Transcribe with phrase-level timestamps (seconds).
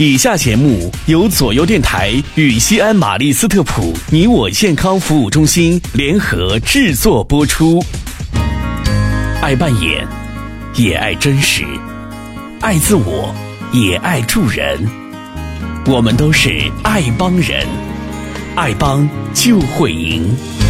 [0.00, 7.84] 以下节目由左右电台与西安玛丽斯特普你我健康服务中心联合制作播出。
[9.42, 10.06] 爱扮演
[10.76, 11.64] 也爱真实
[12.60, 13.34] 爱自我
[13.72, 14.78] 也爱助人。
[15.88, 17.66] 我们都是爱帮人
[18.54, 20.67] 爱帮就会赢。